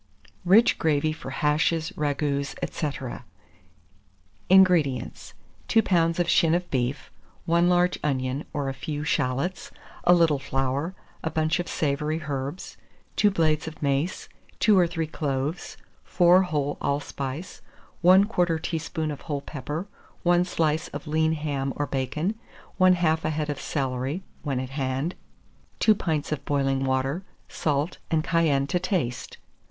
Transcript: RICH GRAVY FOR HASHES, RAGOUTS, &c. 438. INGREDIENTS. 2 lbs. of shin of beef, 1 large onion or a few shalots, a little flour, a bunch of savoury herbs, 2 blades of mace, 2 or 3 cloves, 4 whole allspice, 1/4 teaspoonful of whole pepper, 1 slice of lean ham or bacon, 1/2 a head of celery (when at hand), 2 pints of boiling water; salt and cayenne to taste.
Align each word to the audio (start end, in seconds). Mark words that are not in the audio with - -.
RICH 0.45 0.79
GRAVY 0.79 1.13
FOR 1.13 1.29
HASHES, 1.29 1.93
RAGOUTS, 1.95 2.55
&c. 2.71 2.81
438. 2.89 3.21
INGREDIENTS. 4.49 5.35
2 5.67 5.83
lbs. 5.83 6.17
of 6.17 6.27
shin 6.27 6.55
of 6.55 6.67
beef, 6.71 7.11
1 7.45 7.69
large 7.69 7.99
onion 8.03 8.43
or 8.51 8.67
a 8.67 8.73
few 8.73 9.03
shalots, 9.03 9.69
a 10.03 10.15
little 10.15 10.39
flour, 10.39 10.95
a 11.23 11.29
bunch 11.29 11.59
of 11.59 11.67
savoury 11.67 12.23
herbs, 12.25 12.77
2 13.15 13.29
blades 13.29 13.67
of 13.67 13.79
mace, 13.83 14.27
2 14.59 14.75
or 14.75 14.87
3 14.87 15.05
cloves, 15.05 15.77
4 16.03 16.41
whole 16.49 16.79
allspice, 16.81 17.61
1/4 18.03 18.59
teaspoonful 18.59 19.13
of 19.13 19.21
whole 19.27 19.41
pepper, 19.41 19.85
1 20.23 20.43
slice 20.45 20.87
of 20.87 21.05
lean 21.05 21.33
ham 21.33 21.73
or 21.75 21.85
bacon, 21.85 22.33
1/2 22.79 23.23
a 23.23 23.29
head 23.29 23.51
of 23.51 23.61
celery 23.61 24.23
(when 24.41 24.59
at 24.59 24.71
hand), 24.71 25.13
2 25.79 25.93
pints 25.93 26.31
of 26.31 26.43
boiling 26.43 26.85
water; 26.85 27.21
salt 27.47 27.99
and 28.09 28.23
cayenne 28.23 28.65
to 28.65 28.79
taste. 28.79 29.37